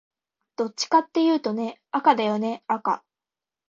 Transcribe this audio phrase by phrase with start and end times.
[0.55, 3.03] どっちかっていうとね、赤だよね赤